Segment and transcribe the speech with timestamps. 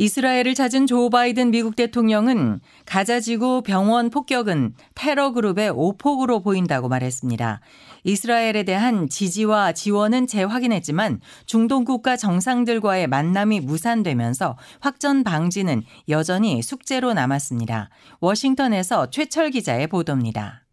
[0.00, 7.60] 이스라엘을 찾은 조 바이든 미국 대통령은 가자지구 병원 폭격은 테러 그룹의 오폭으로 보인다고 말했습니다.
[8.04, 17.90] 이스라엘에 대한 지지와 지원은 재확인했지만 중동 국가 정상들과의 만남이 무산되면서 확전 방지는 여전히 숙제로 남았습니다.
[18.20, 20.64] 워싱턴에서 최철 기자의 보도입니다.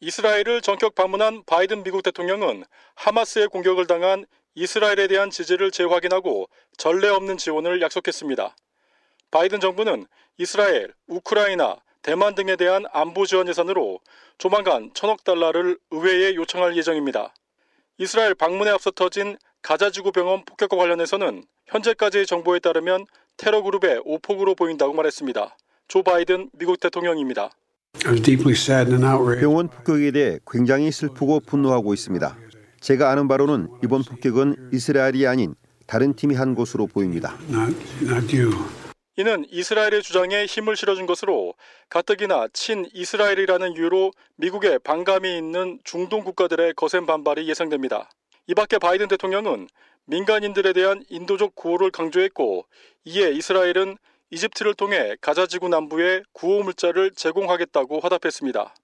[0.00, 2.64] 이스라엘을 전격 방문한 바이든 미국 대통령은
[2.96, 4.26] 하마스의 공격을 당한
[4.58, 8.56] 이스라엘에 대한 지지를 재확인하고 전례 없는 지원을 약속했습니다.
[9.30, 14.00] 바이든 정부는 이스라엘, 우크라이나, 대만 등에 대한 안보 지원 예산으로
[14.36, 17.32] 조만간 천억 달러를 의회에 요청할 예정입니다.
[17.98, 23.06] 이스라엘 방문에 앞서 터진 가자지구 병원 폭격과 관련해서는 현재까지의 정보에 따르면
[23.36, 25.56] 테러 그룹의 오폭으로 보인다고 말했습니다.
[25.86, 27.50] 조 바이든 미국 대통령입니다.
[29.40, 32.36] 병원 폭격에 대해 굉장히 슬프고 분노하고 있습니다.
[32.80, 35.54] 제가 아는 바로는 이번 폭격은 이스라엘이 아닌
[35.86, 37.36] 다른 팀이 한 것으로 보입니다.
[39.16, 41.54] 이는 이스라엘의 주장에 힘을 실어준 것으로
[41.88, 48.08] 가뜩이나 친 이스라엘이라는 이유로 미국에 반감이 있는 중동 국가들의 거센 반발이 예상됩니다.
[48.46, 49.66] 이 밖에 바이든 대통령은
[50.04, 52.64] 민간인들에 대한 인도적 구호를 강조했고
[53.04, 53.96] 이에 이스라엘은
[54.30, 58.74] 이집트를 통해 가자지구 남부에 구호 물자를 제공하겠다고 화답했습니다.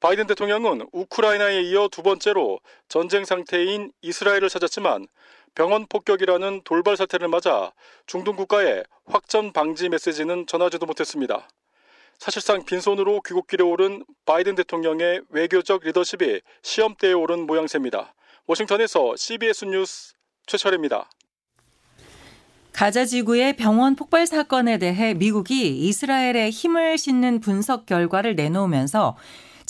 [0.00, 5.06] 바이든 대통령은 우크라이나에 이어 두 번째로 전쟁 상태인 이스라엘을 찾았지만
[5.54, 7.72] 병원 폭격이라는 돌발 사태를 맞아
[8.06, 11.48] 중동 국가에 확전 방지 메시지는 전하지도 못했습니다.
[12.18, 18.14] 사실상 빈손으로 귀국길에 오른 바이든 대통령의 외교적 리더십이 시험대에 오른 모양새입니다.
[18.46, 20.14] 워싱턴에서 CBS 뉴스
[20.46, 21.10] 최철입니다.
[22.72, 29.16] 가자 지구의 병원 폭발 사건에 대해 미국이 이스라엘에 힘을 싣는 분석 결과를 내놓으면서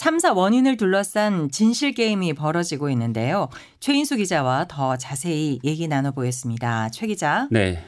[0.01, 3.51] 참사 원인을 둘러싼 진실 게임이 벌어지고 있는데요.
[3.81, 6.89] 최인수 기자와 더 자세히 얘기 나눠보겠습니다.
[6.89, 7.49] 최 기자.
[7.51, 7.85] 네.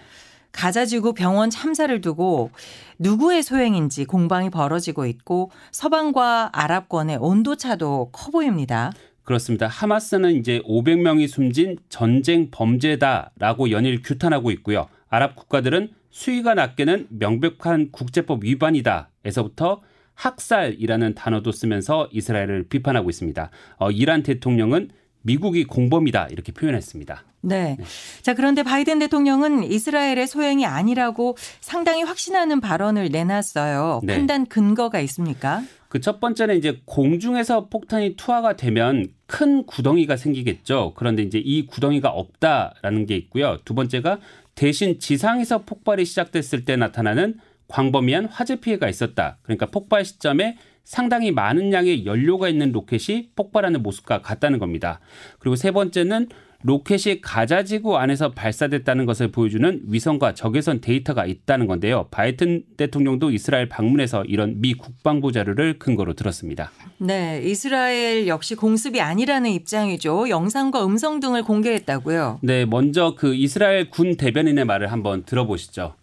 [0.53, 2.51] 가자지구 병원 참사를 두고
[2.99, 8.93] 누구의 소행인지 공방이 벌어지고 있고 서방과 아랍권의 온도차도 커 보입니다.
[9.23, 9.67] 그렇습니다.
[9.67, 14.87] 하마스는 이제 500명이 숨진 전쟁 범죄다라고 연일 규탄하고 있고요.
[15.09, 19.09] 아랍 국가들은 수위가 낮게는 명백한 국제법 위반이다.
[19.25, 19.81] 에서부터
[20.15, 23.51] 학살이라는 단어도 쓰면서 이스라엘을 비판하고 있습니다.
[23.79, 24.91] 어, 이란 대통령은
[25.23, 27.25] 미국이 공범이다 이렇게 표현했습니다.
[27.43, 27.77] 네.
[27.79, 27.85] 네.
[28.23, 34.01] 자, 그런데 바이든 대통령은 이스라엘의 소행이 아니라고 상당히 확신하는 발언을 내놨어요.
[34.05, 34.17] 네.
[34.17, 35.63] 판단 근거가 있습니까?
[35.93, 40.95] 그 첫 번째는 이제 공중에서 폭탄이 투하가 되면 큰 구덩이가 생기겠죠.
[40.97, 43.59] 그런데 이제 이 구덩이가 없다라는 게 있고요.
[43.67, 44.19] 두 번째가
[44.55, 47.39] 대신 지상에서 폭발이 시작됐을 때 나타나는
[47.73, 49.39] 광범위한 화재 피해가 있었다.
[49.43, 55.01] 그러니까 폭발 시점에 상당히 많은 양의 연료가 있는 로켓이 폭발하는 모습과 같다는 겁니다.
[55.39, 56.29] 그리고 세 번째는
[56.65, 62.07] 로켓이 가자지구 안에서 발사됐다는 것을 보여주는 위성과 적외선 데이터가 있다는 건데요.
[62.13, 66.71] 바이든 대통령도 이스라엘 방문해서 이런 미 국방부 자료를 근거로 들었습니다.
[66.99, 70.29] 네, 이스라엘 역시 공습이 아니라는 입장이죠.
[70.29, 72.41] 영상과 음성 등을 공개했다고요.
[72.43, 75.95] 네, 먼저 그 이스라엘 군 대변인의 말을 한번 들어보시죠.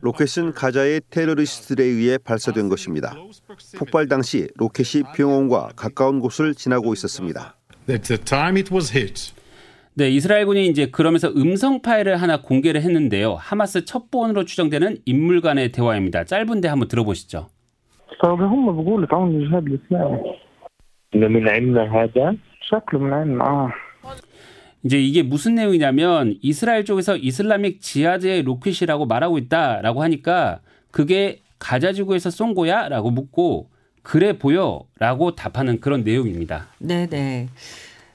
[0.00, 3.14] 로켓은 가자의 테러리스트들에 의해 발사된 것입니다.
[3.78, 7.56] 폭발 당시 로켓이 병원과 가까운 곳을 지나고 있었습니다.
[9.94, 13.34] 네, 이스라엘군이 이제 그러면서 음성 파일을 하나 공개를 했는데요.
[13.34, 16.24] 하마스 첩보원으로 추정되는 인물 간의 대화입니다.
[16.24, 17.48] 짧은데 한번 들어보시죠.
[24.84, 30.60] 이제 이게 무슨 내용이냐면 이스라엘 쪽에서 이슬라믹 지하드의 로켓이라고 말하고 있다라고 하니까
[30.90, 33.70] 그게 가자지구에서 쏜 거야라고 묻고
[34.02, 36.68] 그래 보여라고 답하는 그런 내용입니다.
[36.78, 37.48] 네, 네.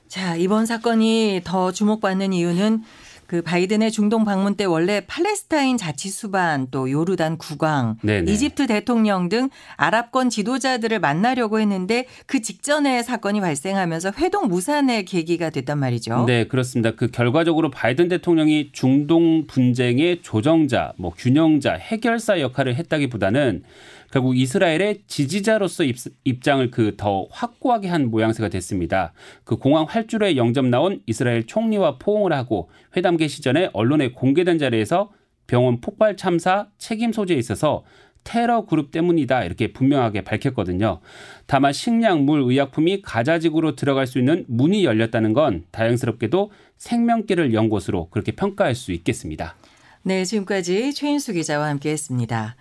[0.09, 2.83] 자, 이번 사건이 더 주목받는 이유는
[3.27, 8.31] 그 바이든의 중동 방문 때 원래 팔레스타인 자치 수반 또 요르단 국왕, 네네.
[8.31, 15.77] 이집트 대통령 등 아랍권 지도자들을 만나려고 했는데 그 직전에 사건이 발생하면서 회동 무산의 계기가 됐단
[15.77, 16.25] 말이죠.
[16.25, 16.91] 네, 그렇습니다.
[16.91, 23.63] 그 결과적으로 바이든 대통령이 중동 분쟁의 조정자, 뭐 균형자, 해결사 역할을 했다기보다는
[24.11, 29.13] 결국 이스라엘의 지지자로서 입, 장을 그 더 확고하게 한 모양새가 됐습니다.
[29.43, 35.11] 그 공항 활주로에 영접 나온 이스라엘 총리와 포옹을 하고 회담 개시 전에 언론에 공개된 자리에서
[35.45, 37.83] 병원 폭발 참사 책임 소재에 있어서
[38.23, 40.99] 테러 그룹 때문이다 이렇게 분명하게 밝혔거든요.
[41.45, 48.09] 다만 식량, 물, 의약품이 가자지구로 들어갈 수 있는 문이 열렸다는 건 다행스럽게도 생명길을 연 곳으로
[48.09, 49.55] 그렇게 평가할 수 있겠습니다.
[50.03, 52.55] 네, 지금까지 최인수 기자와 함께했습니다.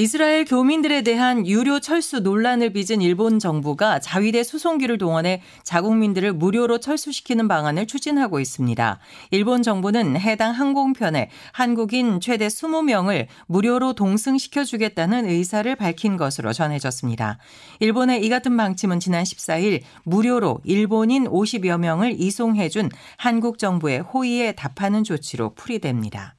[0.00, 7.48] 이스라엘 교민들에 대한 유료 철수 논란을 빚은 일본 정부가 자위대 수송기를 동원해 자국민들을 무료로 철수시키는
[7.48, 9.00] 방안을 추진하고 있습니다.
[9.32, 17.38] 일본 정부는 해당 항공편에 한국인 최대 20명을 무료로 동승시켜 주겠다는 의사를 밝힌 것으로 전해졌습니다.
[17.80, 24.52] 일본의 이 같은 방침은 지난 14일 무료로 일본인 50여 명을 이송해 준 한국 정부의 호의에
[24.52, 26.37] 답하는 조치로 풀이됩니다.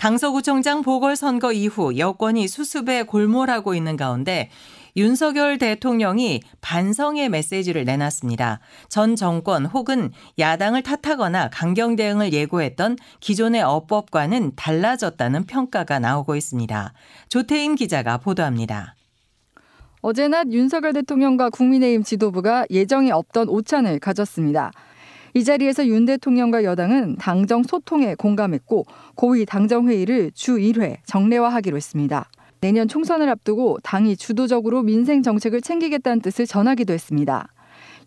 [0.00, 4.48] 강서구청장 보궐선거 이후 여권이 수습에 골몰하고 있는 가운데
[4.96, 8.60] 윤석열 대통령이 반성의 메시지를 내놨습니다.
[8.88, 16.94] 전 정권 혹은 야당을 탓하거나 강경 대응을 예고했던 기존의 어법과는 달라졌다는 평가가 나오고 있습니다.
[17.28, 18.96] 조태임 기자가 보도합니다.
[20.00, 24.72] 어제 낮 윤석열 대통령과 국민의힘 지도부가 예정이 없던 오찬을 가졌습니다.
[25.34, 28.84] 이 자리에서 윤 대통령과 여당은 당정 소통에 공감했고
[29.14, 32.28] 고위 당정 회의를 주 1회 정례화하기로 했습니다.
[32.60, 37.48] 내년 총선을 앞두고 당이 주도적으로 민생 정책을 챙기겠다는 뜻을 전하기도 했습니다.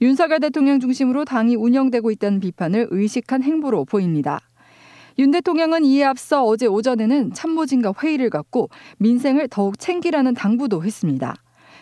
[0.01, 4.41] 윤석열 대통령 중심으로 당이 운영되고 있다는 비판을 의식한 행보로 보입니다.
[5.19, 11.35] 윤 대통령은 이에 앞서 어제 오전에는 참모진과 회의를 갖고 민생을 더욱 챙기라는 당부도 했습니다.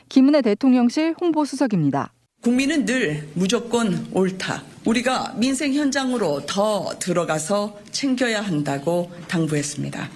[0.10, 2.14] 김은혜 대통령실 홍보수석입니다.
[2.42, 4.71] 국민은 늘 무조건 옳다.
[4.86, 10.10] 우리가 민생 현장으로 더 들어가서 챙겨야 한다고 당부했습니다.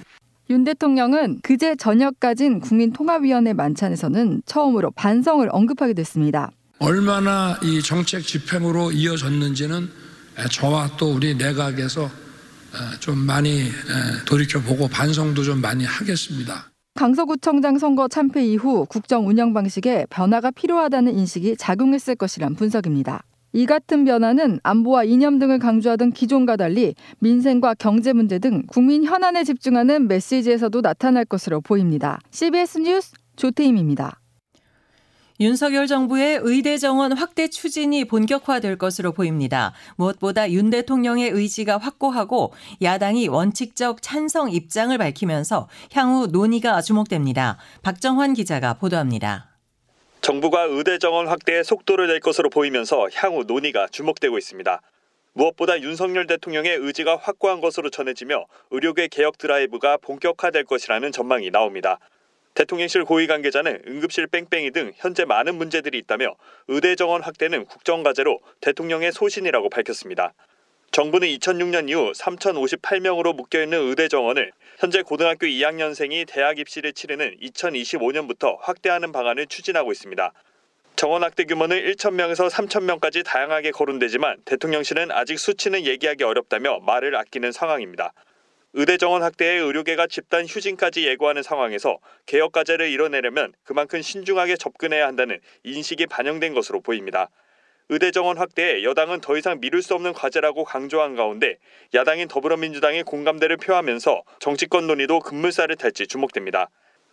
[0.50, 6.52] 윤 대통령은 그제 저녁 가진 국민통합위원회 만찬에서는 처음으로 반성을 언급하게 됐습니다.
[6.80, 9.90] 얼마나 이 정책 집행으로 이어졌는지는
[10.52, 12.10] 저와 또 우리 내각에서
[13.00, 13.70] 좀 많이
[14.26, 16.70] 돌이켜보고 반성도 좀 많이 하겠습니다.
[16.96, 23.24] 강서구청장 선거 참패 이후 국정 운영 방식에 변화가 필요하다는 인식이 작용했을 것이란 분석입니다.
[23.56, 29.46] 이 같은 변화는 안보와 이념 등을 강조하던 기존과 달리 민생과 경제 문제 등 국민 현안에
[29.46, 32.20] 집중하는 메시지에서도 나타날 것으로 보입니다.
[32.32, 34.20] CBS 뉴스 조태임입니다.
[35.40, 39.72] 윤석열 정부의 의대 정원 확대 추진이 본격화될 것으로 보입니다.
[39.96, 47.58] 무엇보다 윤 대통령의 의지가 확고하고 야당이 원칙적 찬성 입장을 밝히면서 향후 논의가 주목됩니다.
[47.84, 49.55] 박정환 기자가 보도합니다.
[50.26, 54.82] 정부가 의대 정원 확대에 속도를 낼 것으로 보이면서 향후 논의가 주목되고 있습니다.
[55.34, 62.00] 무엇보다 윤석열 대통령의 의지가 확고한 것으로 전해지며 의료계 개혁 드라이브가 본격화될 것이라는 전망이 나옵니다.
[62.56, 66.34] 대통령실 고위 관계자는 응급실 뺑뺑이 등 현재 많은 문제들이 있다며
[66.70, 70.34] 의대 정원 확대는 국정과제로 대통령의 소신이라고 밝혔습니다.
[70.92, 79.12] 정부는 2006년 이후 3,058명으로 묶여있는 의대 정원을 현재 고등학교 2학년생이 대학 입시를 치르는 2025년부터 확대하는
[79.12, 80.32] 방안을 추진하고 있습니다.
[80.96, 88.14] 정원 확대 규모는 1,000명에서 3,000명까지 다양하게 거론되지만 대통령실은 아직 수치는 얘기하기 어렵다며 말을 아끼는 상황입니다.
[88.78, 95.40] 의대 정원 확대에 의료계가 집단 휴진까지 예고하는 상황에서 개혁 과제를 이뤄내려면 그만큼 신중하게 접근해야 한다는
[95.64, 97.30] 인식이 반영된 것으로 보입니다.
[97.90, 101.58] 의대 정원 확대에 여당은 더 이상 미룰 수 없는 과제라고 강조한 가운데
[101.94, 106.70] 야당인 더불어민주당이 공감대를 표하면서 정치권 논의도 급물살을 탈지 주목됩니다.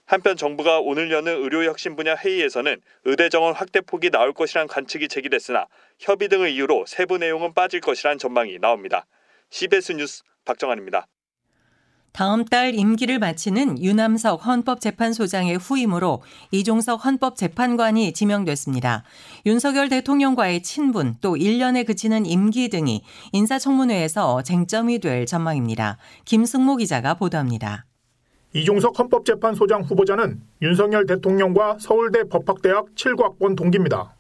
[0.07, 5.67] 한편 정부가 오늘 여는 의료혁신 분야 회의에서는 의대 정원 확대 폭이 나올 것이란 관측이 제기됐으나
[5.99, 9.07] 협의 등을 이유로 세부 내용은 빠질 것이란 전망이 나옵니다.
[9.51, 11.07] CBS 뉴스 박정환입니다.
[12.13, 19.03] 다음 달 임기를 마치는 유남석 헌법재판소장의 후임으로 이종석 헌법재판관이 지명됐습니다.
[19.47, 23.03] 윤석열 대통령과의 친분 또 1년에 그치는 임기 등이
[23.33, 25.97] 인사청문회에서 쟁점이 될 전망입니다.
[26.27, 27.87] 김승모 기자가 보도합니다.
[28.55, 34.15] 이종석 헌법재판소장 후보자는 윤석열 대통령과 서울대 법학대학 7과학번 동기입니다.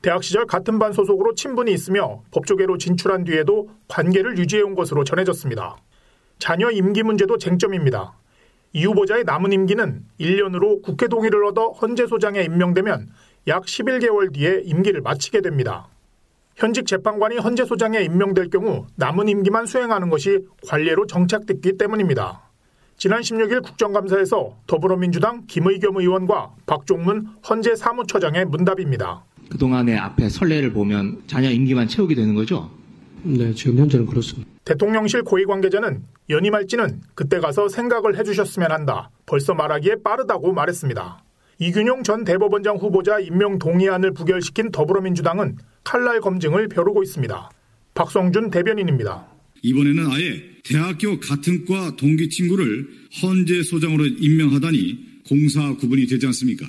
[0.00, 5.76] 대학 시절 같은 반 소속으로 친분이 있으며 법조계로 진출한 뒤에도 관계를 유지해온 것으로 전해졌습니다.
[6.44, 8.12] 자녀 임기 문제도 쟁점입니다.
[8.74, 13.08] 이 후보자의 남은 임기는 1년으로 국회 동의를 얻어 헌재 소장에 임명되면
[13.46, 15.88] 약 11개월 뒤에 임기를 마치게 됩니다.
[16.54, 22.42] 현직 재판관이 헌재 소장에 임명될 경우 남은 임기만 수행하는 것이 관례로 정착됐기 때문입니다.
[22.98, 29.24] 지난 16일 국정감사에서 더불어민주당 김의겸 의원과 박종문 헌재 사무처장의 문답입니다.
[29.48, 32.70] 그동안의 앞에 선례를 보면 자녀 임기만 채우게 되는 거죠?
[33.22, 34.46] 네, 지금 현재는 그렇습니다.
[34.66, 39.10] 대통령실 고위 관계자는 연임할지는 그때 가서 생각을 해주셨으면 한다.
[39.26, 41.24] 벌써 말하기에 빠르다고 말했습니다.
[41.58, 47.50] 이균용 전 대법원장 후보자 임명 동의안을 부결시킨 더불어민주당은 칼날 검증을 벼르고 있습니다.
[47.94, 49.28] 박성준 대변인입니다.
[49.62, 52.88] 이번에는 아예 대학교 같은 과 동기 친구를
[53.22, 56.66] 헌재 소장으로 임명하다니 공사 구분이 되지 않습니까?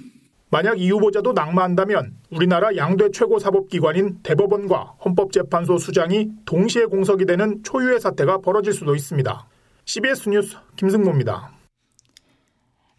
[0.49, 7.99] 만약 이 후보자도 낙마한다면 우리나라 양대 최고 사법기관인 대법원과 헌법재판소 수장이 동시에 공석이 되는 초유의
[7.99, 9.47] 사태가 벌어질 수도 있습니다.
[9.85, 11.51] CBS 뉴스 김승모입니다.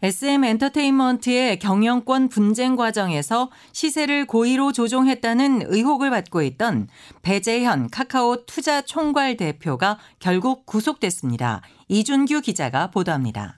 [0.03, 6.87] SM 엔터테인먼트의 경영권 분쟁 과정에서 시세를 고의로 조종했다는 의혹을 받고 있던
[7.23, 11.61] 배재현 카카오 투자 총괄 대표가 결국 구속됐습니다.
[11.87, 13.57] 이준규 기자가 보도합니다.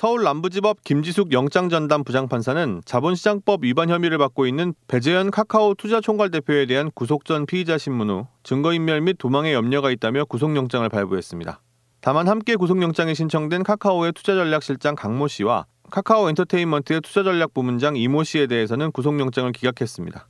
[0.00, 6.90] 서울 남부지법 김지숙 영장전담 부장판사는 자본시장법 위반 혐의를 받고 있는 배재현 카카오 투자총괄 대표에 대한
[6.94, 11.60] 구속 전 피의자 신문 후 증거인멸 및 도망의 염려가 있다며 구속영장을 발부했습니다.
[12.00, 19.52] 다만 함께 구속영장이 신청된 카카오의 투자전략실장 강모 씨와 카카오 엔터테인먼트의 투자전략부문장 이모 씨에 대해서는 구속영장을
[19.52, 20.28] 기각했습니다.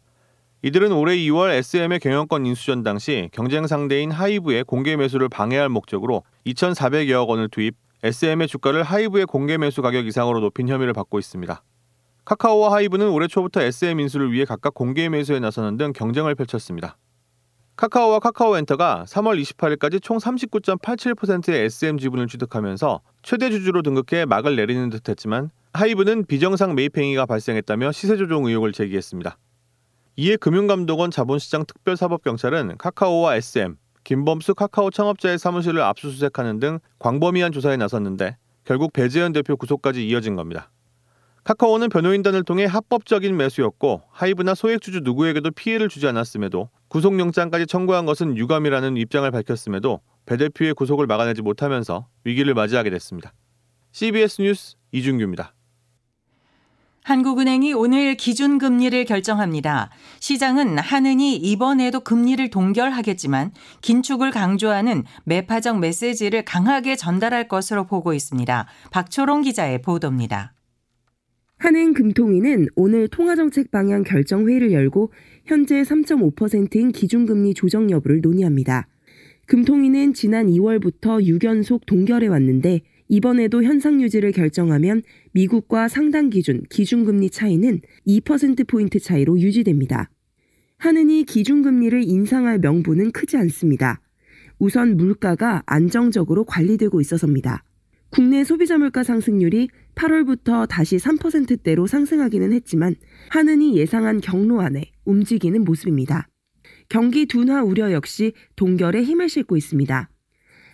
[0.63, 7.29] 이들은 올해 2월 SM의 경영권 인수전 당시 경쟁 상대인 하이브의 공개 매수를 방해할 목적으로 2,400여억
[7.29, 11.63] 원을 투입, SM의 주가를 하이브의 공개 매수 가격 이상으로 높인 혐의를 받고 있습니다.
[12.25, 16.97] 카카오와 하이브는 올해 초부터 SM 인수를 위해 각각 공개 매수에 나서는 등 경쟁을 펼쳤습니다.
[17.77, 25.51] 카카오와 카카오엔터가 3월 28일까지 총 39.87%의 SM 지분을 취득하면서 최대 주주로 등극해 막을 내리는 듯했지만
[25.73, 29.39] 하이브는 비정상 매입 행위가 발생했다며 시세 조종 의혹을 제기했습니다.
[30.17, 38.37] 이에 금융감독원 자본시장 특별사법경찰은 카카오와 SM, 김범수 카카오 창업자의 사무실을 압수수색하는 등 광범위한 조사에 나섰는데
[38.65, 40.71] 결국 배재현 대표 구속까지 이어진 겁니다.
[41.45, 48.97] 카카오는 변호인단을 통해 합법적인 매수였고 하이브나 소액주주 누구에게도 피해를 주지 않았음에도 구속영장까지 청구한 것은 유감이라는
[48.97, 53.33] 입장을 밝혔음에도 배 대표의 구속을 막아내지 못하면서 위기를 맞이하게 됐습니다.
[53.93, 55.55] CBS 뉴스 이준규입니다.
[57.03, 59.91] 한국은행이 오늘 기준금리를 결정합니다.
[60.21, 68.67] 시장은 한은이 이번에도 금리를 동결하겠지만 긴축을 강조하는 매파적 메시지를 강하게 전달할 것으로 보고 있습니다.
[68.91, 70.53] 박초롱 기자의 보도입니다.
[71.59, 75.13] 한행 금통위는 오늘 통화정책 방향 결정 회의를 열고
[75.45, 78.87] 현재 3.5%인 기준금리 조정 여부를 논의합니다.
[79.47, 82.81] 금통위는 지난 2월부터 6연속 동결해 왔는데
[83.11, 85.03] 이번에도 현상 유지를 결정하면
[85.33, 90.11] 미국과 상당 기준 기준금리 차이는 2%포인트 차이로 유지됩니다.
[90.79, 94.01] 한은이 기준금리를 인상할 명분은 크지 않습니다.
[94.61, 97.65] 우선 물가가 안정적으로 관리되고 있어서입니다.
[98.11, 102.95] 국내 소비자 물가 상승률이 8월부터 다시 3%대로 상승하기는 했지만
[103.31, 106.29] 한은이 예상한 경로 안에 움직이는 모습입니다.
[106.89, 110.11] 경기 둔화 우려 역시 동결에 힘을 싣고 있습니다.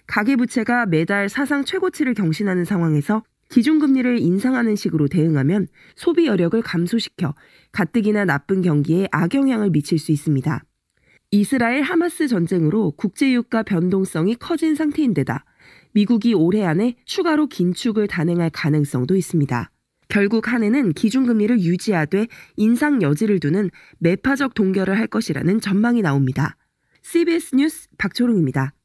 [0.06, 7.34] 가계부채가 매달 사상 최고치를 경신하는 상황에서 기준금리를 인상하는 식으로 대응하면 소비 여력을 감소시켜
[7.72, 10.64] 가뜩이나 나쁜 경기에 악영향을 미칠 수 있습니다.
[11.32, 15.44] 이스라엘 하마스 전쟁으로 국제유가 변동성이 커진 상태인데다
[15.92, 19.70] 미국이 올해 안에 추가로 긴축을 단행할 가능성도 있습니다.
[20.08, 26.56] 결국 한해는 기준금리를 유지하되 인상 여지를 두는 매파적 동결을 할 것이라는 전망이 나옵니다.
[27.02, 28.75] CBS 뉴스 박초롱입니다.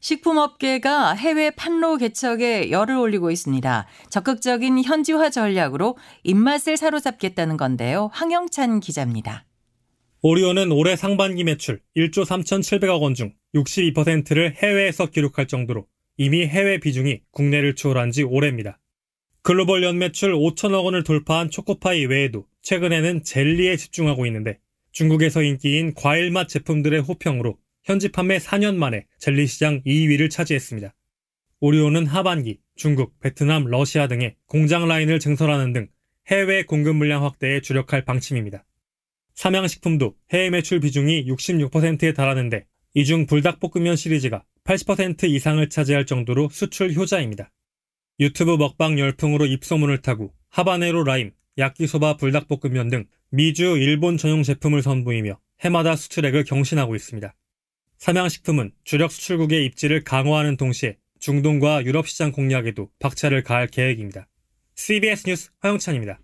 [0.00, 3.86] 식품업계가 해외 판로 개척에 열을 올리고 있습니다.
[4.10, 8.10] 적극적인 현지화 전략으로 입맛을 사로잡겠다는 건데요.
[8.12, 9.44] 황영찬 기자입니다.
[10.22, 15.86] 오리온은 올해 상반기 매출 1조 3,700억 원 중 62%를 해외에서 기록할 정도로
[16.16, 18.80] 이미 해외 비중이 국내를 추월한 지 오래입니다.
[19.42, 24.58] 글로벌 연매출 5천억 원을 돌파한 초코파이 외에도 최근에는 젤리에 집중하고 있는데
[24.92, 30.94] 중국에서 인기인 과일맛 제품들의 호평으로 현지 판매 4년 만에 젤리 시장 2위를 차지했습니다.
[31.60, 35.88] 오리온은 하반기 중국, 베트남, 러시아 등의 공장 라인을 증설하는 등
[36.28, 38.64] 해외 공급 물량 확대에 주력할 방침입니다.
[39.34, 46.92] 삼양식품도 해외 매출 비중이 66%에 달하는데 이 중 불닭볶음면 시리즈가 80% 이상을 차지할 정도로 수출
[46.92, 47.52] 효자입니다.
[48.20, 55.38] 유튜브 먹방 열풍으로 입소문을 타고 하바네로 라임, 야끼소바 불닭볶음면 등 미주, 일본 전용 제품을 선보이며
[55.60, 57.34] 해마다 수출액을 경신하고 있습니다.
[57.98, 64.28] 삼양식품은 주력 수출국의 입지를 강화하는 동시에 중동과 유럽 시장 공략에도 박차를 가할 계획입니다.
[64.76, 66.20] CBS 뉴스 황영찬입니다.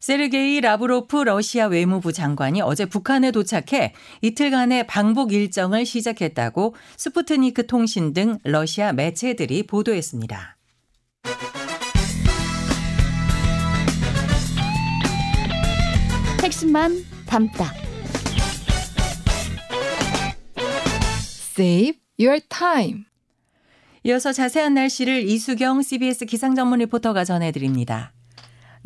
[0.00, 8.38] 세르게이 라브로프 러시아 외무부 장관이 어제 북한에 도착해 이틀간의 방북 일정을 시작했다고 스푸트니크 통신 등
[8.42, 10.58] 러시아 매체들이 보도했습니다.
[16.42, 17.83] 핵심만 담다.
[21.56, 23.04] Save your time.
[24.02, 28.13] 이어서 자세한 날씨를 이수경 CBS 기상전문 리포터가 전해드립니다.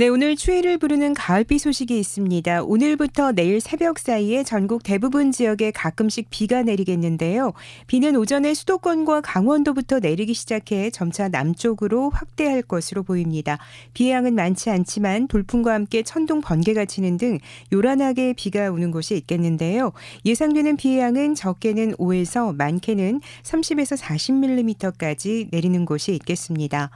[0.00, 2.62] 네, 오늘 추위를 부르는 가을비 소식이 있습니다.
[2.62, 7.52] 오늘부터 내일 새벽 사이에 전국 대부분 지역에 가끔씩 비가 내리겠는데요.
[7.88, 13.58] 비는 오전에 수도권과 강원도부터 내리기 시작해 점차 남쪽으로 확대할 것으로 보입니다.
[13.92, 17.40] 비의 양은 많지 않지만 돌풍과 함께 천둥 번개가 치는 등
[17.72, 19.90] 요란하게 비가 오는 곳이 있겠는데요.
[20.24, 26.90] 예상되는 비의 양은 적게는 5에서 많게는 30에서 40mm까지 내리는 곳이 있겠습니다.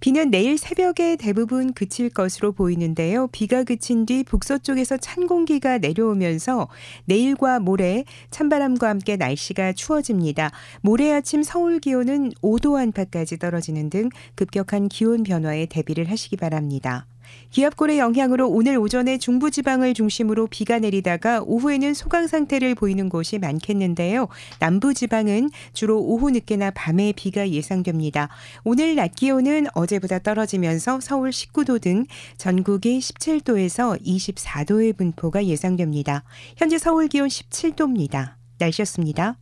[0.00, 2.08] 비는 내일 새벽에 대부분 그칠
[2.48, 3.28] 것으로 보이는데요.
[3.28, 6.68] 비가 그친 뒤 북서쪽에서 찬 공기가 내려오면서
[7.04, 10.50] 내일과 모레 찬바람과 함께 날씨가 추워집니다.
[10.80, 17.06] 모레 아침 서울 기온은 5도 안팎까지 떨어지는 등 급격한 기온 변화에 대비를 하시기 바랍니다.
[17.50, 24.28] 기압골의 영향으로 오늘 오전에 중부지방을 중심으로 비가 내리다가 오후에는 소강 상태를 보이는 곳이 많겠는데요.
[24.60, 28.28] 남부지방은 주로 오후 늦게나 밤에 비가 예상됩니다.
[28.64, 32.04] 오늘 낮 기온은 어제보다 떨어지면서 서울 19도 등
[32.36, 36.24] 전국이 17도에서 24도의 분포가 예상됩니다.
[36.56, 38.34] 현재 서울 기온 17도입니다.
[38.58, 39.38] 날씨였습니다.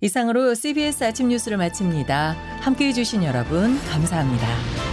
[0.00, 2.36] 이상으로 CBS 아침 뉴스를 마칩니다.
[2.60, 4.87] 함께 해 주신 여러분 감사합니다.